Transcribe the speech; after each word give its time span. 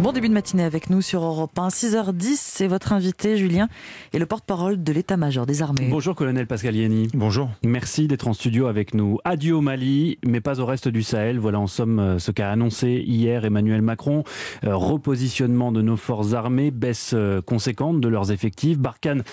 Bon 0.00 0.12
début 0.12 0.28
de 0.28 0.34
matinée 0.34 0.62
avec 0.62 0.90
nous 0.90 1.02
sur 1.02 1.24
Europe 1.24 1.58
1. 1.58 1.68
6h10, 1.68 2.36
c'est 2.36 2.68
votre 2.68 2.92
invité, 2.92 3.36
Julien, 3.36 3.68
et 4.12 4.20
le 4.20 4.26
porte-parole 4.26 4.80
de 4.80 4.92
l'état-major 4.92 5.44
des 5.44 5.60
armées. 5.60 5.88
Bonjour, 5.90 6.14
colonel 6.14 6.46
Pascal 6.46 6.74
Pascaliani. 6.74 7.08
Bonjour. 7.14 7.50
Merci 7.64 8.06
d'être 8.06 8.28
en 8.28 8.32
studio 8.32 8.68
avec 8.68 8.94
nous. 8.94 9.18
Adieu 9.24 9.56
au 9.56 9.60
Mali, 9.60 10.18
mais 10.24 10.40
pas 10.40 10.60
au 10.60 10.66
reste 10.66 10.86
du 10.86 11.02
Sahel. 11.02 11.40
Voilà 11.40 11.58
en 11.58 11.66
somme 11.66 11.98
euh, 11.98 12.18
ce 12.20 12.30
qu'a 12.30 12.48
annoncé 12.48 13.02
hier 13.04 13.44
Emmanuel 13.44 13.82
Macron. 13.82 14.22
Euh, 14.64 14.76
repositionnement 14.76 15.72
de 15.72 15.82
nos 15.82 15.96
forces 15.96 16.32
armées, 16.32 16.70
baisse 16.70 17.10
euh, 17.14 17.42
conséquente 17.42 18.00
de 18.00 18.08
leurs 18.08 18.30
effectifs. 18.30 18.78
Barkhane 18.78 19.24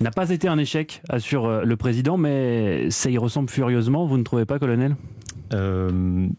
n'a 0.00 0.12
pas 0.12 0.30
été 0.30 0.46
un 0.46 0.58
échec, 0.58 1.02
assure 1.08 1.64
le 1.64 1.76
président, 1.76 2.16
mais 2.16 2.90
ça 2.90 3.10
y 3.10 3.18
ressemble 3.18 3.50
furieusement. 3.50 4.06
Vous 4.06 4.18
ne 4.18 4.22
trouvez 4.22 4.44
pas, 4.44 4.60
colonel? 4.60 4.94
Euh, 5.54 5.90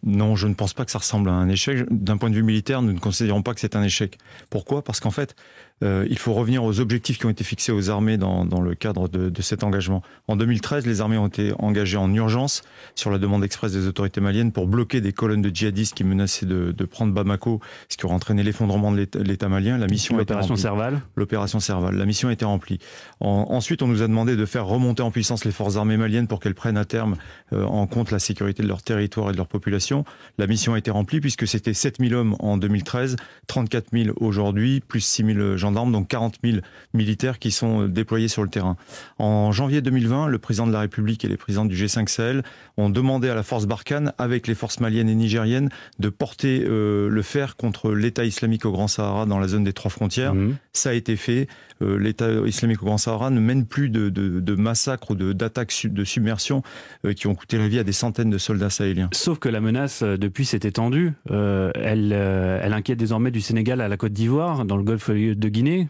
non, 0.03 0.35
je 0.35 0.47
ne 0.47 0.53
pense 0.53 0.73
pas 0.73 0.85
que 0.85 0.91
ça 0.91 0.99
ressemble 0.99 1.29
à 1.29 1.33
un 1.33 1.49
échec. 1.49 1.85
D'un 1.91 2.17
point 2.17 2.29
de 2.29 2.35
vue 2.35 2.43
militaire, 2.43 2.81
nous 2.81 2.93
ne 2.93 2.99
considérons 2.99 3.41
pas 3.41 3.53
que 3.53 3.59
c'est 3.59 3.72
un 3.75 3.83
échec. 3.83 4.17
Pourquoi? 4.49 4.83
Parce 4.83 4.99
qu'en 4.99 5.11
fait, 5.11 5.35
euh, 5.83 6.05
il 6.09 6.17
faut 6.17 6.33
revenir 6.33 6.63
aux 6.63 6.79
objectifs 6.79 7.17
qui 7.17 7.25
ont 7.25 7.29
été 7.29 7.43
fixés 7.43 7.71
aux 7.71 7.89
armées 7.89 8.17
dans, 8.17 8.45
dans 8.45 8.61
le 8.61 8.73
cadre 8.75 9.09
de, 9.09 9.29
de, 9.29 9.41
cet 9.41 9.63
engagement. 9.63 10.01
En 10.27 10.35
2013, 10.35 10.85
les 10.85 11.01
armées 11.01 11.17
ont 11.17 11.27
été 11.27 11.51
engagées 11.59 11.97
en 11.97 12.13
urgence 12.13 12.61
sur 12.95 13.11
la 13.11 13.17
demande 13.17 13.43
expresse 13.43 13.73
des 13.73 13.87
autorités 13.87 14.21
maliennes 14.21 14.51
pour 14.51 14.67
bloquer 14.67 15.01
des 15.01 15.11
colonnes 15.11 15.41
de 15.41 15.53
djihadistes 15.53 15.93
qui 15.93 16.03
menaçaient 16.03 16.45
de, 16.45 16.71
de 16.71 16.85
prendre 16.85 17.13
Bamako, 17.13 17.59
ce 17.89 17.97
qui 17.97 18.05
aurait 18.05 18.15
entraîné 18.15 18.43
l'effondrement 18.43 18.91
de 18.91 19.07
l'État 19.19 19.49
malien. 19.49 19.77
La 19.77 19.87
mission 19.87 20.15
l'opération 20.15 20.55
Serval. 20.55 21.01
L'opération 21.15 21.59
Serval. 21.59 21.95
La 21.95 22.05
mission 22.05 22.29
a 22.29 22.33
été 22.33 22.45
remplie. 22.45 22.79
En, 23.19 23.47
ensuite, 23.49 23.81
on 23.81 23.87
nous 23.87 24.03
a 24.03 24.07
demandé 24.07 24.35
de 24.35 24.45
faire 24.45 24.65
remonter 24.65 25.03
en 25.03 25.11
puissance 25.11 25.43
les 25.43 25.51
forces 25.51 25.75
armées 25.75 25.97
maliennes 25.97 26.27
pour 26.27 26.39
qu'elles 26.39 26.55
prennent 26.55 26.77
à 26.77 26.85
terme 26.85 27.17
euh, 27.51 27.65
en 27.65 27.87
compte 27.87 28.11
la 28.11 28.19
sécurité 28.19 28.63
de 28.63 28.67
leur 28.67 28.83
territoire 28.83 29.29
et 29.29 29.31
de 29.33 29.37
leur 29.37 29.47
population. 29.47 30.05
La 30.37 30.47
mission 30.47 30.75
a 30.75 30.77
été 30.77 30.91
remplie 30.91 31.19
puisque 31.19 31.47
c'était 31.47 31.73
7000 31.73 32.15
hommes 32.15 32.35
en 32.39 32.57
2013, 32.57 33.17
34 33.63 33.87
000 33.93 34.17
aujourd'hui, 34.19 34.81
plus 34.81 35.01
6 35.01 35.33
000 35.35 35.57
gendarmes, 35.57 35.91
donc 35.91 36.07
40 36.07 36.35
000 36.43 36.57
militaires 36.93 37.39
qui 37.39 37.51
sont 37.51 37.87
déployés 37.87 38.27
sur 38.27 38.43
le 38.43 38.49
terrain. 38.49 38.75
En 39.19 39.51
janvier 39.51 39.81
2020, 39.81 40.27
le 40.27 40.39
président 40.39 40.67
de 40.67 40.73
la 40.73 40.81
République 40.81 41.23
et 41.23 41.27
les 41.27 41.37
présidents 41.37 41.65
du 41.65 41.75
G5 41.75 42.07
Sahel 42.07 42.43
ont 42.77 42.89
demandé 42.89 43.29
à 43.29 43.35
la 43.35 43.43
force 43.43 43.65
Barkhane, 43.65 44.13
avec 44.17 44.47
les 44.47 44.55
forces 44.55 44.79
maliennes 44.79 45.09
et 45.09 45.15
nigériennes, 45.15 45.69
de 45.99 46.09
porter 46.09 46.63
euh, 46.67 47.09
le 47.09 47.21
fer 47.21 47.55
contre 47.55 47.91
l'État 47.91 48.25
islamique 48.25 48.65
au 48.65 48.71
Grand 48.71 48.87
Sahara 48.87 49.25
dans 49.25 49.39
la 49.39 49.47
zone 49.47 49.63
des 49.63 49.73
trois 49.73 49.91
frontières. 49.91 50.35
Mmh. 50.35 50.55
Ça 50.75 50.89
a 50.89 50.93
été 50.93 51.15
fait. 51.15 51.47
Euh, 51.83 51.99
L'État 51.99 52.31
islamique 52.47 52.81
au 52.81 52.85
Grand 52.85 52.97
Sahara 52.97 53.29
ne 53.29 53.39
mène 53.39 53.67
plus 53.67 53.89
de, 53.89 54.09
de, 54.09 54.39
de 54.39 54.55
massacres 54.55 55.11
ou 55.11 55.15
d'attaques 55.15 55.85
de 55.85 56.03
submersion 56.03 56.63
euh, 57.05 57.13
qui 57.13 57.27
ont 57.27 57.35
coûté 57.35 57.59
la 57.59 57.67
vie 57.67 57.77
à 57.77 57.83
des 57.83 57.91
centaines 57.91 58.31
de 58.31 58.39
soldats 58.39 58.71
sahéliens. 58.71 59.09
Sauf 59.13 59.37
que 59.37 59.49
la 59.49 59.61
menace, 59.61 60.01
euh, 60.01 60.17
depuis, 60.17 60.45
s'est 60.45 60.61
étendue. 60.63 61.11
Euh, 61.29 61.71
elle, 61.75 62.11
euh, 62.11 62.59
elle 62.59 62.73
inquiète 62.73 62.97
désormais 62.97 63.29
du 63.29 63.39
Sénégal 63.39 63.81
à 63.81 63.87
la 63.87 63.97
Côte 63.97 64.13
d'Ivoire, 64.13 64.65
dans 64.65 64.77
le 64.77 64.83
golfe 64.83 65.11
de 65.11 65.49
Guinée. 65.49 65.89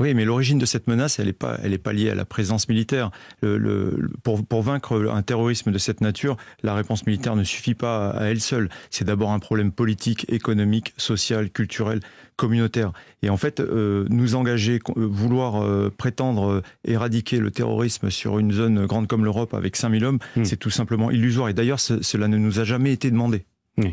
Oui, 0.00 0.14
mais 0.14 0.24
l'origine 0.24 0.58
de 0.58 0.66
cette 0.66 0.86
menace, 0.86 1.18
elle 1.18 1.26
n'est 1.26 1.32
pas, 1.32 1.58
elle 1.62 1.72
est 1.72 1.78
pas 1.78 1.92
liée 1.92 2.10
à 2.10 2.14
la 2.14 2.24
présence 2.24 2.68
militaire. 2.68 3.10
Le, 3.42 3.58
le, 3.58 4.10
pour, 4.22 4.44
pour 4.44 4.62
vaincre 4.62 5.10
un 5.12 5.22
terrorisme 5.22 5.70
de 5.70 5.78
cette 5.78 6.00
nature, 6.00 6.36
la 6.62 6.74
réponse 6.74 7.06
militaire 7.06 7.36
ne 7.36 7.44
suffit 7.44 7.74
pas 7.74 8.10
à 8.10 8.24
elle 8.24 8.40
seule. 8.40 8.68
C'est 8.90 9.04
d'abord 9.04 9.32
un 9.32 9.38
problème 9.38 9.72
politique, 9.72 10.26
économique, 10.28 10.92
social, 10.96 11.50
culturel, 11.50 12.00
communautaire. 12.36 12.92
Et 13.22 13.30
en 13.30 13.36
fait, 13.36 13.60
euh, 13.60 14.06
nous 14.10 14.34
engager, 14.34 14.80
euh, 14.96 15.06
vouloir 15.06 15.62
euh, 15.62 15.92
prétendre 15.96 16.62
éradiquer 16.84 17.38
le 17.38 17.50
terrorisme 17.50 18.10
sur 18.10 18.38
une 18.38 18.52
zone 18.52 18.86
grande 18.86 19.06
comme 19.06 19.24
l'Europe 19.24 19.54
avec 19.54 19.76
5000 19.76 20.04
hommes, 20.04 20.18
mmh. 20.36 20.44
c'est 20.44 20.56
tout 20.56 20.70
simplement 20.70 21.10
illusoire. 21.10 21.48
Et 21.48 21.54
d'ailleurs, 21.54 21.80
cela 21.80 22.28
ne 22.28 22.36
nous 22.36 22.60
a 22.60 22.64
jamais 22.64 22.92
été 22.92 23.10
demandé. 23.10 23.44
Oui. 23.78 23.92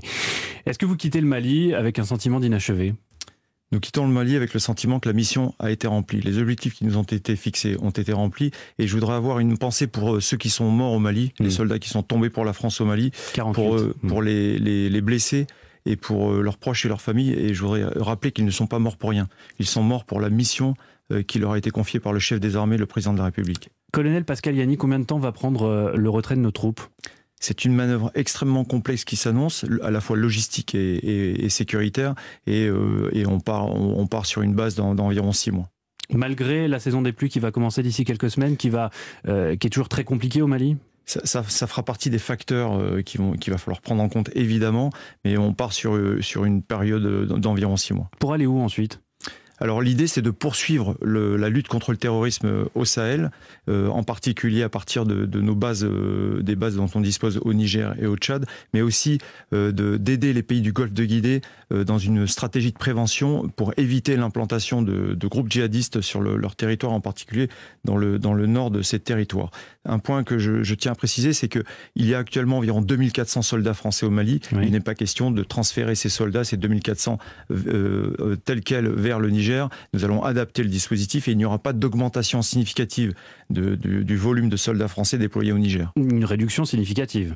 Est-ce 0.65 0.77
que 0.77 0.85
vous 0.85 0.95
quittez 0.95 1.21
le 1.21 1.27
Mali 1.27 1.73
avec 1.73 1.97
un 1.99 2.03
sentiment 2.03 2.39
d'inachevé? 2.39 2.93
Nous 3.71 3.79
quittons 3.79 4.05
le 4.05 4.11
Mali 4.11 4.35
avec 4.35 4.53
le 4.53 4.59
sentiment 4.59 4.99
que 4.99 5.07
la 5.07 5.13
mission 5.13 5.55
a 5.59 5.71
été 5.71 5.87
remplie. 5.87 6.19
Les 6.19 6.39
objectifs 6.39 6.75
qui 6.75 6.85
nous 6.85 6.97
ont 6.97 7.03
été 7.03 7.37
fixés 7.37 7.77
ont 7.81 7.91
été 7.91 8.11
remplis. 8.11 8.51
Et 8.77 8.87
je 8.87 8.93
voudrais 8.93 9.15
avoir 9.15 9.39
une 9.39 9.57
pensée 9.57 9.87
pour 9.87 10.15
euh, 10.15 10.19
ceux 10.19 10.35
qui 10.35 10.49
sont 10.49 10.69
morts 10.69 10.91
au 10.91 10.99
Mali, 10.99 11.31
mmh. 11.39 11.43
les 11.43 11.49
soldats 11.51 11.79
qui 11.79 11.89
sont 11.89 12.03
tombés 12.03 12.29
pour 12.29 12.43
la 12.43 12.51
France 12.51 12.81
au 12.81 12.85
Mali, 12.85 13.11
48. 13.33 13.53
pour, 13.53 13.75
euh, 13.77 13.95
pour 14.07 14.21
les, 14.21 14.59
les, 14.59 14.89
les, 14.89 15.01
blessés 15.01 15.47
et 15.85 15.95
pour 15.95 16.33
euh, 16.33 16.41
leurs 16.41 16.57
proches 16.57 16.85
et 16.85 16.89
leurs 16.89 17.01
familles. 17.01 17.31
Et 17.31 17.53
je 17.53 17.61
voudrais 17.61 17.85
rappeler 17.95 18.33
qu'ils 18.33 18.45
ne 18.45 18.51
sont 18.51 18.67
pas 18.67 18.79
morts 18.79 18.97
pour 18.97 19.11
rien. 19.11 19.29
Ils 19.59 19.65
sont 19.65 19.83
morts 19.83 20.03
pour 20.03 20.19
la 20.19 20.29
mission 20.29 20.75
qui 21.27 21.39
leur 21.39 21.51
a 21.51 21.57
été 21.57 21.71
confiée 21.71 21.99
par 21.99 22.13
le 22.13 22.19
chef 22.19 22.39
des 22.39 22.55
armées, 22.55 22.77
le 22.77 22.85
président 22.85 23.11
de 23.11 23.17
la 23.17 23.25
République. 23.25 23.67
Colonel 23.91 24.23
Pascal 24.23 24.55
Yanni, 24.55 24.77
combien 24.77 24.97
de 24.97 25.03
temps 25.03 25.19
va 25.19 25.33
prendre 25.33 25.91
le 25.93 26.09
retrait 26.09 26.37
de 26.37 26.39
nos 26.39 26.51
troupes? 26.51 26.79
C'est 27.41 27.65
une 27.65 27.73
manœuvre 27.73 28.11
extrêmement 28.15 28.63
complexe 28.63 29.03
qui 29.03 29.17
s'annonce, 29.17 29.65
à 29.81 29.91
la 29.91 29.99
fois 29.99 30.15
logistique 30.15 30.75
et, 30.75 30.95
et, 30.95 31.45
et 31.45 31.49
sécuritaire, 31.49 32.15
et, 32.47 32.67
euh, 32.67 33.09
et, 33.11 33.25
on, 33.25 33.39
part, 33.39 33.65
on, 33.65 33.99
on, 33.99 34.07
part 34.07 34.25
sur 34.25 34.43
une 34.43 34.53
base 34.53 34.75
d'environ 34.75 35.33
six 35.33 35.51
mois. 35.51 35.67
Malgré 36.13 36.67
la 36.67 36.79
saison 36.79 37.01
des 37.01 37.11
pluies 37.11 37.29
qui 37.29 37.39
va 37.39 37.51
commencer 37.51 37.83
d'ici 37.83 38.05
quelques 38.05 38.29
semaines, 38.29 38.57
qui, 38.57 38.69
va, 38.69 38.91
euh, 39.27 39.55
qui 39.55 39.67
est 39.67 39.69
toujours 39.69 39.89
très 39.89 40.03
compliquée 40.03 40.41
au 40.41 40.47
Mali? 40.47 40.77
Ça, 41.05 41.19
ça, 41.23 41.43
ça, 41.43 41.65
fera 41.65 41.83
partie 41.83 42.11
des 42.11 42.19
facteurs 42.19 42.79
euh, 42.79 43.01
qui 43.01 43.17
qu'il 43.39 43.51
va 43.51 43.57
falloir 43.57 43.81
prendre 43.81 44.03
en 44.03 44.07
compte 44.07 44.29
évidemment, 44.35 44.91
mais 45.25 45.35
on 45.35 45.53
part 45.53 45.73
sur, 45.73 45.99
sur 46.21 46.45
une 46.45 46.61
période 46.61 47.25
d'environ 47.25 47.75
six 47.75 47.93
mois. 47.93 48.09
Pour 48.19 48.33
aller 48.33 48.45
où 48.45 48.59
ensuite? 48.59 49.00
Alors 49.61 49.81
l'idée, 49.81 50.07
c'est 50.07 50.23
de 50.23 50.31
poursuivre 50.31 50.97
le, 51.03 51.37
la 51.37 51.49
lutte 51.49 51.67
contre 51.67 51.91
le 51.91 51.97
terrorisme 51.97 52.65
au 52.73 52.83
Sahel, 52.83 53.29
euh, 53.69 53.87
en 53.89 54.01
particulier 54.01 54.63
à 54.63 54.69
partir 54.69 55.05
de, 55.05 55.25
de 55.27 55.39
nos 55.39 55.53
bases, 55.53 55.85
euh, 55.85 56.41
des 56.41 56.55
bases 56.55 56.75
dont 56.75 56.89
on 56.95 56.99
dispose 56.99 57.39
au 57.43 57.53
Niger 57.53 57.93
et 58.01 58.07
au 58.07 58.17
Tchad, 58.17 58.47
mais 58.73 58.81
aussi 58.81 59.19
euh, 59.53 59.71
d'aider 59.71 60.33
les 60.33 60.41
pays 60.41 60.61
du 60.61 60.73
Golfe 60.73 60.93
de 60.93 61.05
Guinée 61.05 61.41
euh, 61.71 61.83
dans 61.83 61.99
une 61.99 62.25
stratégie 62.25 62.71
de 62.71 62.77
prévention 62.77 63.49
pour 63.55 63.71
éviter 63.77 64.15
l'implantation 64.15 64.81
de, 64.81 65.13
de, 65.13 65.27
groupes 65.27 65.51
djihadistes 65.51 66.01
sur 66.01 66.21
le, 66.21 66.37
leur 66.37 66.55
territoire, 66.55 66.91
en 66.91 66.99
particulier 66.99 67.47
dans 67.85 67.97
le, 67.97 68.17
dans 68.17 68.33
le 68.33 68.47
nord 68.47 68.71
de 68.71 68.81
ces 68.81 68.99
territoires. 68.99 69.51
Un 69.85 69.99
point 69.99 70.23
que 70.23 70.39
je, 70.39 70.63
je 70.63 70.73
tiens 70.73 70.93
à 70.93 70.95
préciser, 70.95 71.33
c'est 71.33 71.49
qu'il 71.49 71.63
y 71.97 72.15
a 72.15 72.17
actuellement 72.17 72.57
environ 72.57 72.81
2400 72.81 73.43
soldats 73.43 73.75
français 73.75 74.07
au 74.07 74.09
Mali. 74.09 74.39
Oui. 74.53 74.63
Il 74.63 74.71
n'est 74.71 74.79
pas 74.79 74.95
question 74.95 75.29
de 75.29 75.43
transférer 75.43 75.93
ces 75.93 76.09
soldats, 76.09 76.43
ces 76.43 76.57
2400 76.57 77.19
euh, 77.51 78.35
tels 78.43 78.61
quels, 78.61 78.89
vers 78.89 79.19
le 79.19 79.29
Niger 79.29 79.50
nous 79.93 80.05
allons 80.05 80.23
adapter 80.23 80.63
le 80.63 80.69
dispositif 80.69 81.27
et 81.27 81.31
il 81.31 81.37
n'y 81.37 81.45
aura 81.45 81.59
pas 81.59 81.73
d'augmentation 81.73 82.41
significative 82.41 83.13
du 83.49 84.17
volume 84.17 84.49
de 84.49 84.57
soldats 84.57 84.87
français 84.87 85.17
déployés 85.17 85.51
au 85.51 85.57
Niger. 85.57 85.91
Une 85.95 86.25
réduction 86.25 86.65
significative 86.65 87.35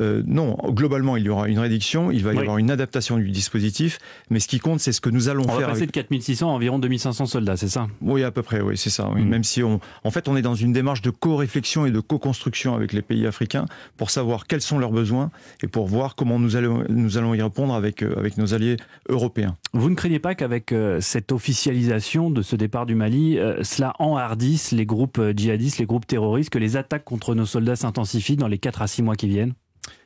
euh, 0.00 0.22
non, 0.26 0.56
globalement, 0.68 1.18
il 1.18 1.24
y 1.24 1.28
aura 1.28 1.48
une 1.48 1.58
réduction, 1.58 2.10
il 2.10 2.24
va 2.24 2.32
y 2.32 2.36
oui. 2.36 2.40
avoir 2.40 2.56
une 2.56 2.70
adaptation 2.70 3.18
du 3.18 3.30
dispositif, 3.30 3.98
mais 4.30 4.40
ce 4.40 4.48
qui 4.48 4.58
compte, 4.58 4.80
c'est 4.80 4.92
ce 4.92 5.02
que 5.02 5.10
nous 5.10 5.28
allons 5.28 5.42
on 5.42 5.48
faire. 5.48 5.56
On 5.56 5.60
va 5.60 5.66
passer 5.66 5.82
avec... 5.82 5.90
de 5.90 5.94
4600 5.94 6.48
à 6.48 6.52
environ 6.52 6.78
2500 6.78 7.26
soldats, 7.26 7.58
c'est 7.58 7.68
ça? 7.68 7.88
Oui, 8.00 8.22
à 8.22 8.30
peu 8.30 8.42
près, 8.42 8.62
oui, 8.62 8.78
c'est 8.78 8.90
ça. 8.90 9.10
Oui. 9.14 9.22
Mmh. 9.22 9.28
Même 9.28 9.44
si 9.44 9.62
on, 9.62 9.80
en 10.04 10.10
fait, 10.10 10.28
on 10.28 10.36
est 10.36 10.42
dans 10.42 10.54
une 10.54 10.72
démarche 10.72 11.02
de 11.02 11.10
co-réflexion 11.10 11.84
et 11.84 11.90
de 11.90 12.00
co-construction 12.00 12.74
avec 12.74 12.94
les 12.94 13.02
pays 13.02 13.26
africains 13.26 13.66
pour 13.98 14.10
savoir 14.10 14.46
quels 14.46 14.62
sont 14.62 14.78
leurs 14.78 14.92
besoins 14.92 15.30
et 15.62 15.68
pour 15.68 15.86
voir 15.86 16.14
comment 16.14 16.38
nous 16.38 16.56
allons, 16.56 16.84
nous 16.88 17.18
allons 17.18 17.34
y 17.34 17.42
répondre 17.42 17.74
avec, 17.74 18.02
euh, 18.02 18.14
avec 18.16 18.38
nos 18.38 18.54
alliés 18.54 18.78
européens. 19.10 19.56
Vous 19.74 19.90
ne 19.90 19.94
craignez 19.94 20.20
pas 20.20 20.34
qu'avec 20.34 20.72
euh, 20.72 21.00
cette 21.02 21.32
officialisation 21.32 22.30
de 22.30 22.40
ce 22.40 22.56
départ 22.56 22.86
du 22.86 22.94
Mali, 22.94 23.38
cela 23.62 23.94
enhardisse 23.98 24.72
les 24.72 24.86
groupes 24.86 25.20
djihadistes, 25.36 25.78
les 25.78 25.86
groupes 25.86 26.06
terroristes, 26.06 26.50
que 26.50 26.58
les 26.58 26.78
attaques 26.78 27.04
contre 27.04 27.34
nos 27.34 27.46
soldats 27.46 27.76
s'intensifient 27.76 28.36
dans 28.36 28.48
les 28.48 28.58
4 28.58 28.80
à 28.82 28.86
6 28.86 29.02
mois 29.02 29.16
qui 29.16 29.28
viennent? 29.28 29.52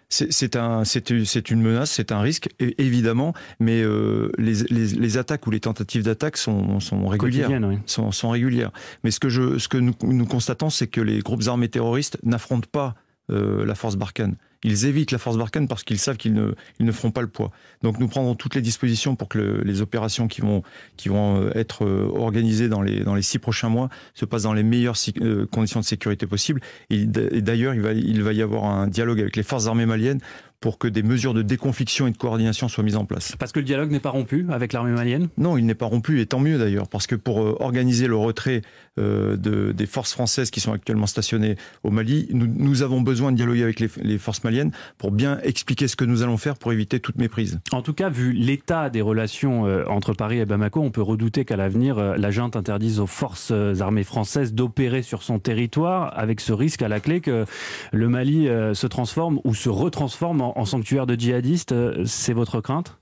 C'est 0.08 0.56
un, 0.56 0.84
c'est 0.84 1.10
une 1.50 1.62
menace, 1.62 1.90
c'est 1.90 2.12
un 2.12 2.20
risque, 2.20 2.48
évidemment, 2.60 3.34
mais 3.58 3.82
euh, 3.82 4.30
les, 4.38 4.62
les, 4.70 4.86
les, 4.86 5.18
attaques 5.18 5.46
ou 5.46 5.50
les 5.50 5.58
tentatives 5.58 6.04
d'attaque 6.04 6.36
sont, 6.36 6.78
sont, 6.78 7.08
régulières. 7.08 7.50
Oui. 7.50 7.78
Sont, 7.86 8.12
sont, 8.12 8.30
régulières. 8.30 8.70
Mais 9.02 9.10
ce 9.10 9.18
que, 9.18 9.28
je, 9.28 9.58
ce 9.58 9.68
que 9.68 9.78
nous, 9.78 9.94
nous 10.02 10.26
constatons, 10.26 10.70
c'est 10.70 10.86
que 10.86 11.00
les 11.00 11.20
groupes 11.20 11.42
armés 11.48 11.68
terroristes 11.68 12.18
n'affrontent 12.22 12.68
pas 12.70 12.94
la 13.28 13.74
force 13.74 13.96
Barkhane. 13.96 14.36
Ils 14.66 14.86
évitent 14.86 15.12
la 15.12 15.18
force 15.18 15.36
Barkhane 15.36 15.68
parce 15.68 15.84
qu'ils 15.84 15.98
savent 15.98 16.16
qu'ils 16.16 16.32
ne, 16.32 16.52
ils 16.80 16.86
ne 16.86 16.92
feront 16.92 17.10
pas 17.10 17.20
le 17.20 17.28
poids. 17.28 17.52
Donc 17.82 18.00
nous 18.00 18.08
prendrons 18.08 18.34
toutes 18.34 18.54
les 18.54 18.62
dispositions 18.62 19.14
pour 19.14 19.28
que 19.28 19.38
le, 19.38 19.62
les 19.62 19.80
opérations 19.80 20.28
qui 20.28 20.40
vont, 20.40 20.62
qui 20.96 21.08
vont 21.08 21.40
euh, 21.40 21.50
être 21.54 21.84
euh, 21.84 22.10
organisées 22.12 22.68
dans 22.68 22.82
les, 22.82 23.04
dans 23.04 23.14
les 23.14 23.22
six 23.22 23.38
prochains 23.38 23.68
mois 23.68 23.88
se 24.14 24.24
passent 24.24 24.42
dans 24.42 24.54
les 24.54 24.64
meilleures 24.64 24.96
euh, 25.20 25.46
conditions 25.46 25.80
de 25.80 25.84
sécurité 25.84 26.26
possibles. 26.26 26.60
Et 26.90 27.06
d'ailleurs, 27.06 27.74
il 27.74 27.80
va, 27.80 27.92
il 27.92 28.22
va 28.22 28.32
y 28.32 28.42
avoir 28.42 28.64
un 28.64 28.88
dialogue 28.88 29.20
avec 29.20 29.36
les 29.36 29.44
forces 29.44 29.66
armées 29.66 29.86
maliennes 29.86 30.20
pour 30.60 30.78
que 30.78 30.88
des 30.88 31.02
mesures 31.02 31.34
de 31.34 31.42
déconfliction 31.42 32.06
et 32.06 32.10
de 32.10 32.16
coordination 32.16 32.68
soient 32.68 32.84
mises 32.84 32.96
en 32.96 33.04
place. 33.04 33.34
Parce 33.38 33.52
que 33.52 33.60
le 33.60 33.64
dialogue 33.64 33.90
n'est 33.90 34.00
pas 34.00 34.10
rompu 34.10 34.46
avec 34.50 34.72
l'armée 34.72 34.92
malienne? 34.92 35.28
Non, 35.38 35.58
il 35.58 35.66
n'est 35.66 35.74
pas 35.74 35.86
rompu, 35.86 36.20
et 36.20 36.26
tant 36.26 36.40
mieux 36.40 36.58
d'ailleurs, 36.58 36.88
parce 36.88 37.06
que 37.06 37.14
pour 37.14 37.42
euh, 37.42 37.56
organiser 37.60 38.06
le 38.06 38.16
retrait 38.16 38.62
euh, 38.98 39.36
de, 39.36 39.72
des 39.72 39.86
forces 39.86 40.12
françaises 40.12 40.50
qui 40.50 40.60
sont 40.60 40.72
actuellement 40.72 41.06
stationnées 41.06 41.56
au 41.82 41.90
Mali, 41.90 42.28
nous, 42.30 42.46
nous 42.46 42.82
avons 42.82 43.00
besoin 43.00 43.32
de 43.32 43.36
dialoguer 43.36 43.64
avec 43.64 43.80
les, 43.80 43.88
les, 44.02 44.18
forces 44.18 44.42
maliennes 44.44 44.72
pour 44.98 45.10
bien 45.10 45.38
expliquer 45.42 45.88
ce 45.88 45.96
que 45.96 46.04
nous 46.04 46.22
allons 46.22 46.36
faire 46.36 46.56
pour 46.56 46.72
éviter 46.72 47.00
toute 47.00 47.16
méprise. 47.16 47.60
En 47.72 47.82
tout 47.82 47.92
cas, 47.92 48.08
vu 48.08 48.32
l'état 48.32 48.88
des 48.88 49.02
relations 49.02 49.66
euh, 49.66 49.84
entre 49.88 50.14
Paris 50.14 50.38
et 50.38 50.46
Bamako, 50.46 50.80
on 50.80 50.90
peut 50.90 51.02
redouter 51.02 51.44
qu'à 51.44 51.56
l'avenir, 51.56 51.96
la 52.16 52.30
junte 52.30 52.56
interdise 52.56 53.00
aux 53.00 53.06
forces 53.06 53.52
armées 53.80 54.04
françaises 54.04 54.54
d'opérer 54.54 55.02
sur 55.02 55.22
son 55.22 55.38
territoire, 55.38 56.12
avec 56.18 56.40
ce 56.40 56.52
risque 56.52 56.82
à 56.82 56.88
la 56.88 57.00
clé 57.00 57.20
que 57.20 57.44
le 57.92 58.08
Mali 58.08 58.48
se 58.72 58.86
transforme 58.86 59.40
ou 59.44 59.54
se 59.54 59.68
retransforme 59.68 60.40
en, 60.40 60.45
en 60.54 60.64
sanctuaire 60.64 61.06
de 61.06 61.14
djihadistes. 61.14 61.74
C'est 62.04 62.32
votre 62.32 62.60
crainte? 62.60 62.96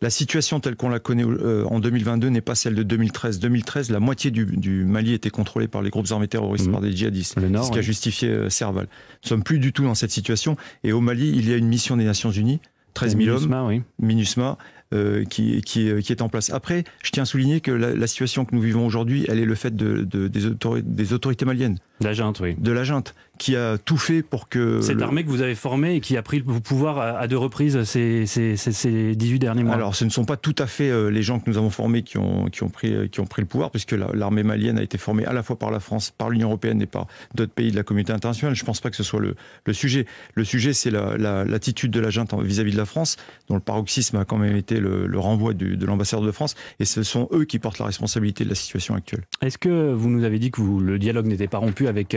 La 0.00 0.10
situation 0.10 0.60
telle 0.60 0.76
qu'on 0.76 0.88
la 0.88 1.00
connaît 1.00 1.24
euh, 1.24 1.64
en 1.66 1.80
2022 1.80 2.28
n'est 2.28 2.40
pas 2.40 2.54
celle 2.54 2.76
de 2.76 2.84
2013. 2.84 3.40
2013, 3.40 3.90
la 3.90 3.98
moitié 3.98 4.30
du, 4.30 4.84
Mali 4.84 5.12
était 5.12 5.30
contrôlée 5.30 5.66
par 5.66 5.82
les 5.82 5.90
groupes 5.90 6.06
armés 6.12 6.28
terroristes, 6.28 6.68
mmh. 6.68 6.72
par 6.72 6.80
des 6.80 6.94
djihadistes, 6.94 7.34
ce 7.40 7.70
qui 7.70 7.78
a 7.78 7.82
justifié 7.82 8.28
euh, 8.28 8.48
Serval. 8.48 8.86
Nous 9.24 9.28
sommes 9.28 9.42
plus 9.42 9.58
du 9.58 9.72
tout 9.72 9.82
dans 9.82 9.96
cette 9.96 10.12
situation. 10.12 10.56
Et 10.84 10.92
au 10.92 11.00
Mali, 11.00 11.32
il 11.34 11.48
y 11.48 11.52
a 11.52 11.56
une 11.56 11.66
mission 11.66 11.96
des 11.96 12.04
Nations 12.04 12.30
Unies, 12.30 12.60
13 12.94 13.16
000 13.16 13.36
hommes, 13.36 13.82
MINUSMA, 14.00 14.56
euh, 14.94 15.24
qui, 15.24 15.60
qui, 15.62 15.90
qui, 16.00 16.12
est 16.12 16.22
en 16.22 16.28
place. 16.28 16.50
Après, 16.50 16.84
je 17.02 17.10
tiens 17.10 17.24
à 17.24 17.26
souligner 17.26 17.60
que 17.60 17.72
la, 17.72 18.06
situation 18.06 18.44
que 18.44 18.54
nous 18.54 18.62
vivons 18.62 18.86
aujourd'hui, 18.86 19.26
elle 19.28 19.40
est 19.40 19.44
le 19.44 19.54
fait 19.56 19.74
de, 19.74 20.04
de, 20.04 20.28
des, 20.28 20.52
des, 20.82 21.12
autorités 21.12 21.44
maliennes. 21.44 21.78
De 22.00 22.06
la 22.06 22.12
junte, 22.12 22.40
oui. 22.40 22.54
De 22.58 22.72
la 22.72 22.84
junte 22.84 23.14
qui 23.38 23.56
a 23.56 23.78
tout 23.78 23.96
fait 23.96 24.22
pour 24.22 24.48
que... 24.48 24.80
Cette 24.80 25.00
armée 25.00 25.24
que 25.24 25.30
vous 25.30 25.42
avez 25.42 25.54
formée 25.54 25.94
et 25.94 26.00
qui 26.00 26.16
a 26.16 26.22
pris 26.22 26.38
le 26.38 26.44
pouvoir 26.44 26.98
à, 26.98 27.26
deux 27.28 27.38
reprises 27.38 27.82
ces, 27.84 28.26
ces, 28.26 28.56
ces, 28.56 29.14
18 29.14 29.38
derniers 29.38 29.62
mois. 29.62 29.74
Alors 29.74 29.94
ce 29.94 30.04
ne 30.04 30.10
sont 30.10 30.24
pas 30.24 30.36
tout 30.36 30.54
à 30.58 30.66
fait 30.66 30.90
euh, 30.90 31.08
les 31.08 31.22
gens 31.22 31.38
que 31.38 31.48
nous 31.48 31.56
avons 31.56 31.70
formés 31.70 32.02
qui 32.02 32.18
ont, 32.18 32.46
qui 32.46 32.64
ont, 32.64 32.68
pris, 32.68 33.08
qui 33.10 33.20
ont 33.20 33.26
pris 33.26 33.42
le 33.42 33.46
pouvoir, 33.46 33.70
puisque 33.70 33.92
l'armée 33.92 34.42
malienne 34.42 34.78
a 34.78 34.82
été 34.82 34.98
formée 34.98 35.24
à 35.24 35.32
la 35.32 35.42
fois 35.42 35.56
par 35.56 35.70
la 35.70 35.80
France, 35.80 36.10
par 36.10 36.30
l'Union 36.30 36.48
européenne 36.48 36.82
et 36.82 36.86
par 36.86 37.06
d'autres 37.34 37.52
pays 37.52 37.70
de 37.70 37.76
la 37.76 37.84
communauté 37.84 38.12
internationale. 38.12 38.54
Je 38.54 38.62
ne 38.62 38.66
pense 38.66 38.80
pas 38.80 38.90
que 38.90 38.96
ce 38.96 39.04
soit 39.04 39.20
le, 39.20 39.34
le 39.64 39.72
sujet. 39.72 40.06
Le 40.34 40.44
sujet, 40.44 40.72
c'est 40.72 40.90
l'attitude 40.90 41.94
la, 41.94 42.00
de 42.00 42.04
la 42.04 42.10
junte 42.10 42.34
vis-à-vis 42.34 42.72
de 42.72 42.76
la 42.76 42.86
France, 42.86 43.16
dont 43.48 43.54
le 43.54 43.60
paroxysme 43.60 44.16
a 44.16 44.24
quand 44.24 44.38
même 44.38 44.56
été 44.56 44.80
le, 44.80 45.06
le 45.06 45.18
renvoi 45.18 45.54
du, 45.54 45.76
de 45.76 45.86
l'ambassadeur 45.86 46.26
de 46.26 46.32
France, 46.32 46.56
et 46.80 46.84
ce 46.84 47.02
sont 47.02 47.28
eux 47.32 47.44
qui 47.44 47.58
portent 47.58 47.78
la 47.78 47.86
responsabilité 47.86 48.44
de 48.44 48.48
la 48.48 48.54
situation 48.54 48.94
actuelle. 48.94 49.22
Est-ce 49.42 49.58
que 49.58 49.92
vous 49.92 50.08
nous 50.08 50.24
avez 50.24 50.38
dit 50.38 50.50
que 50.50 50.60
vous, 50.60 50.80
le 50.80 50.98
dialogue 50.98 51.26
n'était 51.26 51.48
pas 51.48 51.58
rompu 51.58 51.86
avec 51.88 52.16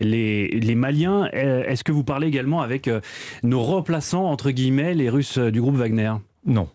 les, 0.00 0.48
les 0.48 0.74
Maliens 0.74 1.28
euh, 1.34 1.64
est-ce 1.64 1.84
que 1.84 1.92
vous 1.92 2.04
parlez 2.04 2.26
également 2.26 2.62
avec 2.62 2.88
euh, 2.88 3.00
nos 3.42 3.62
remplaçants, 3.62 4.24
entre 4.24 4.50
guillemets, 4.50 4.94
les 4.94 5.08
Russes 5.10 5.38
euh, 5.38 5.50
du 5.50 5.60
groupe 5.60 5.76
Wagner? 5.76 6.12
Non. 6.44 6.68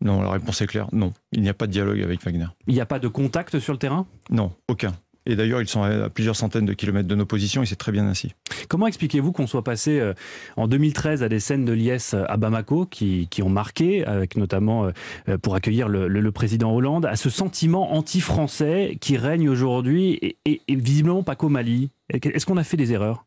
Non, 0.00 0.22
la 0.22 0.30
réponse 0.30 0.60
est 0.60 0.66
claire. 0.66 0.86
Non, 0.92 1.12
il 1.32 1.42
n'y 1.42 1.48
a 1.48 1.54
pas 1.54 1.66
de 1.66 1.72
dialogue 1.72 2.00
avec 2.00 2.22
Wagner. 2.22 2.46
Il 2.68 2.74
n'y 2.74 2.80
a 2.80 2.86
pas 2.86 3.00
de 3.00 3.08
contact 3.08 3.58
sur 3.58 3.72
le 3.72 3.78
terrain? 3.78 4.06
Non, 4.30 4.52
aucun. 4.68 4.92
Et 5.28 5.36
d'ailleurs, 5.36 5.60
ils 5.60 5.68
sont 5.68 5.82
à 5.82 6.08
plusieurs 6.08 6.34
centaines 6.34 6.66
de 6.66 6.72
kilomètres 6.72 7.06
de 7.06 7.14
nos 7.14 7.26
positions 7.26 7.62
et 7.62 7.66
c'est 7.66 7.76
très 7.76 7.92
bien 7.92 8.06
ainsi. 8.06 8.34
Comment 8.68 8.86
expliquez-vous 8.86 9.30
qu'on 9.30 9.46
soit 9.46 9.62
passé 9.62 10.02
en 10.56 10.66
2013 10.66 11.22
à 11.22 11.28
des 11.28 11.38
scènes 11.38 11.64
de 11.64 11.72
liesse 11.72 12.14
à 12.14 12.36
Bamako 12.36 12.86
qui, 12.86 13.28
ont 13.42 13.48
marqué, 13.48 14.04
avec 14.04 14.36
notamment 14.36 14.90
pour 15.42 15.54
accueillir 15.54 15.88
le, 15.88 16.32
président 16.32 16.72
Hollande, 16.72 17.06
à 17.06 17.16
ce 17.16 17.30
sentiment 17.30 17.92
anti-français 17.92 18.96
qui 19.00 19.16
règne 19.16 19.48
aujourd'hui 19.48 20.36
et 20.44 20.60
visiblement 20.68 21.22
pas 21.22 21.36
qu'au 21.36 21.48
Mali? 21.48 21.90
Est-ce 22.10 22.46
qu'on 22.46 22.56
a 22.56 22.64
fait 22.64 22.78
des 22.78 22.92
erreurs? 22.92 23.26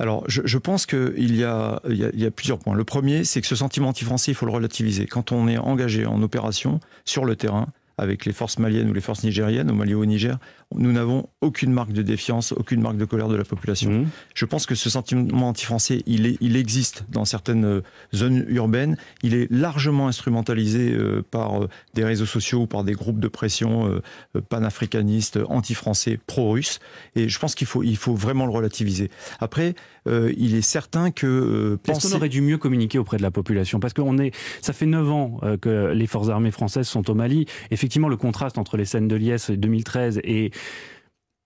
Alors, 0.00 0.24
je, 0.28 0.56
pense 0.56 0.86
qu'il 0.86 1.36
y 1.36 1.44
a, 1.44 1.82
il 1.86 1.96
y, 2.14 2.24
a, 2.24 2.30
plusieurs 2.30 2.58
points. 2.58 2.74
Le 2.74 2.84
premier, 2.84 3.22
c'est 3.24 3.42
que 3.42 3.46
ce 3.46 3.54
sentiment 3.54 3.88
anti-français, 3.88 4.32
il 4.32 4.34
faut 4.34 4.46
le 4.46 4.52
relativiser. 4.52 5.04
Quand 5.04 5.30
on 5.30 5.46
est 5.46 5.58
engagé 5.58 6.06
en 6.06 6.22
opération 6.22 6.80
sur 7.04 7.26
le 7.26 7.36
terrain, 7.36 7.66
avec 8.00 8.24
les 8.24 8.32
forces 8.32 8.58
maliennes 8.58 8.90
ou 8.90 8.94
les 8.94 9.00
forces 9.00 9.24
nigériennes, 9.24 9.70
au 9.70 9.74
Mali 9.74 9.94
ou 9.94 10.00
au 10.00 10.06
Niger, 10.06 10.38
nous 10.74 10.92
n'avons 10.92 11.28
aucune 11.40 11.72
marque 11.72 11.92
de 11.92 12.02
défiance, 12.02 12.52
aucune 12.52 12.80
marque 12.80 12.96
de 12.96 13.04
colère 13.04 13.28
de 13.28 13.36
la 13.36 13.44
population. 13.44 13.90
Mmh. 13.90 14.06
Je 14.34 14.44
pense 14.44 14.66
que 14.66 14.74
ce 14.74 14.88
sentiment 14.88 15.48
anti-français, 15.48 16.02
il, 16.06 16.26
est, 16.26 16.36
il 16.40 16.56
existe 16.56 17.04
dans 17.10 17.24
certaines 17.24 17.64
euh, 17.64 17.80
zones 18.14 18.44
urbaines. 18.48 18.96
Il 19.22 19.34
est 19.34 19.50
largement 19.50 20.08
instrumentalisé 20.08 20.92
euh, 20.92 21.22
par 21.28 21.62
euh, 21.62 21.68
des 21.94 22.04
réseaux 22.04 22.26
sociaux 22.26 22.60
ou 22.62 22.66
par 22.66 22.84
des 22.84 22.92
groupes 22.92 23.20
de 23.20 23.28
pression 23.28 24.00
panafricanistes, 24.48 25.38
anti-français, 25.48 26.18
pro-russes. 26.26 26.80
Et 27.16 27.28
je 27.28 27.38
pense 27.38 27.54
qu'il 27.54 27.66
faut, 27.66 27.82
il 27.82 27.96
faut 27.96 28.14
vraiment 28.14 28.46
le 28.46 28.52
relativiser. 28.52 29.10
Après, 29.40 29.74
il 30.06 30.54
est 30.54 30.62
certain 30.62 31.10
que... 31.10 31.78
Est-ce 31.88 32.08
qu'on 32.08 32.16
aurait 32.16 32.28
dû 32.28 32.40
mieux 32.40 32.58
communiquer 32.58 32.98
auprès 32.98 33.16
de 33.16 33.22
la 33.22 33.30
population? 33.30 33.80
Parce 33.80 33.92
que 33.92 34.22
est, 34.22 34.32
ça 34.60 34.72
fait 34.72 34.86
9 34.86 35.10
ans 35.10 35.40
que 35.60 35.92
les 35.92 36.06
forces 36.06 36.28
armées 36.28 36.50
françaises 36.50 36.86
sont 36.88 37.10
au 37.10 37.14
Mali. 37.14 37.46
Effectivement, 37.70 37.89
le 37.98 38.16
contraste 38.16 38.58
entre 38.58 38.76
les 38.76 38.84
scènes 38.84 39.08
de 39.08 39.16
Liesse 39.16 39.50
2013 39.50 40.20
et 40.24 40.50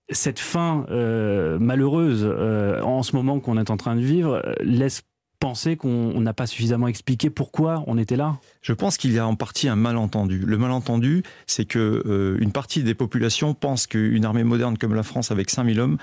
cette 0.09 0.39
fin 0.39 0.85
euh, 0.89 1.57
malheureuse 1.59 2.23
euh, 2.23 2.81
en 2.81 3.03
ce 3.03 3.15
moment 3.15 3.39
qu'on 3.39 3.57
est 3.57 3.69
en 3.69 3.77
train 3.77 3.95
de 3.95 4.01
vivre 4.01 4.41
euh, 4.45 4.53
laisse 4.61 5.01
penser 5.39 5.75
qu'on 5.75 6.19
n'a 6.21 6.33
pas 6.33 6.47
suffisamment 6.47 6.87
expliqué 6.87 7.29
pourquoi 7.29 7.83
on 7.87 7.97
était 7.97 8.15
là 8.15 8.37
Je 8.61 8.73
pense 8.73 8.97
qu'il 8.97 9.11
y 9.11 9.19
a 9.19 9.27
en 9.27 9.35
partie 9.35 9.67
un 9.67 9.75
malentendu. 9.75 10.39
Le 10.39 10.57
malentendu, 10.57 11.23
c'est 11.45 11.65
que 11.65 12.37
une 12.39 12.51
partie 12.51 12.83
des 12.83 12.95
populations 12.95 13.53
pense 13.53 13.85
qu'une 13.85 14.25
armée 14.25 14.45
moderne 14.45 14.77
comme 14.77 14.95
la 14.95 15.03
France, 15.03 15.31
avec 15.31 15.49
5000 15.49 15.79
hommes, 15.81 15.97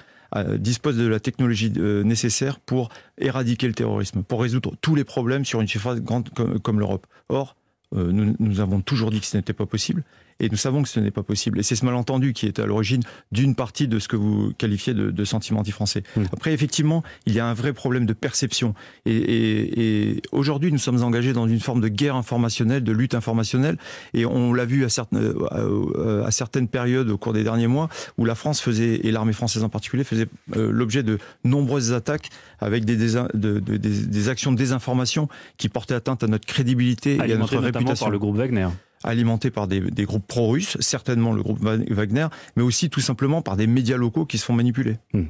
dispose 0.58 0.98
de 0.98 1.06
la 1.06 1.18
technologie 1.18 1.72
nécessaire 1.72 2.60
pour 2.60 2.90
éradiquer 3.18 3.66
le 3.66 3.72
terrorisme, 3.72 4.22
pour 4.22 4.42
résoudre 4.42 4.74
tous 4.80 4.94
les 4.94 5.02
problèmes 5.02 5.46
sur 5.46 5.62
une 5.62 5.66
surface 5.66 6.00
grande 6.02 6.28
comme, 6.62 6.78
l'Europe. 6.78 7.06
Or, 7.30 7.56
nous, 7.92 8.60
avons 8.60 8.80
toujours 8.80 9.10
dit 9.10 9.20
que 9.20 9.26
ce 9.26 9.38
n'était 9.38 9.54
pas 9.54 9.66
possible. 9.66 10.04
Et 10.40 10.48
nous 10.48 10.56
savons 10.56 10.82
que 10.82 10.88
ce 10.88 11.00
n'est 11.00 11.10
pas 11.10 11.22
possible. 11.22 11.60
Et 11.60 11.62
c'est 11.62 11.76
ce 11.76 11.84
malentendu 11.84 12.32
qui 12.32 12.46
est 12.46 12.58
à 12.58 12.66
l'origine 12.66 13.02
d'une 13.30 13.54
partie 13.54 13.88
de 13.88 13.98
ce 13.98 14.08
que 14.08 14.16
vous 14.16 14.52
qualifiez 14.58 14.94
de, 14.94 15.10
de 15.10 15.24
sentiment 15.24 15.60
anti-français. 15.60 16.02
Mmh. 16.16 16.22
Après, 16.32 16.52
effectivement, 16.52 17.02
il 17.26 17.34
y 17.34 17.40
a 17.40 17.46
un 17.46 17.54
vrai 17.54 17.72
problème 17.72 18.06
de 18.06 18.12
perception. 18.12 18.74
Et, 19.06 19.16
et, 19.16 20.12
et 20.12 20.22
aujourd'hui, 20.32 20.72
nous 20.72 20.78
sommes 20.78 21.02
engagés 21.02 21.32
dans 21.32 21.46
une 21.46 21.60
forme 21.60 21.80
de 21.80 21.88
guerre 21.88 22.16
informationnelle, 22.16 22.84
de 22.84 22.92
lutte 22.92 23.14
informationnelle. 23.14 23.78
Et 24.14 24.26
on 24.26 24.52
l'a 24.52 24.64
vu 24.64 24.84
à 24.84 24.88
certaines, 24.88 25.34
euh, 25.52 26.24
à 26.24 26.30
certaines 26.30 26.68
périodes 26.68 27.10
au 27.10 27.18
cours 27.18 27.32
des 27.32 27.44
derniers 27.44 27.66
mois 27.66 27.88
où 28.18 28.24
la 28.24 28.34
France 28.34 28.60
faisait, 28.60 29.00
et 29.06 29.10
l'armée 29.10 29.32
française 29.32 29.64
en 29.64 29.68
particulier, 29.68 30.04
faisait 30.04 30.26
euh, 30.56 30.70
l'objet 30.70 31.02
de 31.02 31.18
nombreuses 31.44 31.92
attaques 31.92 32.30
avec 32.60 32.84
des, 32.84 32.96
des, 32.96 33.14
de, 33.34 33.58
des, 33.58 33.78
des, 33.78 34.28
actions 34.28 34.52
de 34.52 34.56
désinformation 34.56 35.28
qui 35.56 35.68
portaient 35.68 35.94
atteinte 35.94 36.22
à 36.22 36.26
notre 36.26 36.46
crédibilité 36.46 37.16
et 37.16 37.32
à 37.32 37.36
notre 37.36 37.58
réputation. 37.58 38.06
par 38.06 38.10
le 38.10 38.18
groupe 38.18 38.36
Wagner 38.36 38.68
alimenté 39.04 39.50
par 39.50 39.68
des, 39.68 39.80
groupes 40.04 40.26
pro-russes, 40.26 40.76
certainement 40.80 41.32
le 41.32 41.42
groupe 41.42 41.60
Wagner, 41.60 42.26
mais 42.56 42.62
aussi 42.62 42.90
tout 42.90 43.00
simplement 43.00 43.42
par 43.42 43.56
des 43.56 43.66
médias 43.66 43.96
locaux 43.96 44.26
qui 44.26 44.38
se 44.38 44.44
font 44.44 44.54
manipuler. 44.54 44.96
Hmm. 45.12 45.24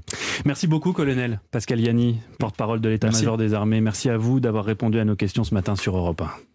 Merci 0.45 0.67
beaucoup, 0.67 0.93
colonel 0.93 1.41
Pascal 1.51 1.81
Yanni, 1.81 2.19
porte-parole 2.39 2.81
de 2.81 2.89
l'état-major 2.89 3.37
des 3.37 3.55
armées. 3.55 3.81
Merci 3.81 4.11
à 4.11 4.17
vous 4.17 4.41
d'avoir 4.41 4.65
répondu 4.65 4.99
à 4.99 5.05
nos 5.05 5.17
questions 5.17 5.45
ce 5.45 5.55
matin 5.55 5.77
sur 5.77 5.97
Europe 5.97 6.23
1. 6.23 6.52